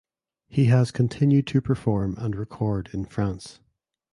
[0.47, 3.59] He has continued to perform and record in France.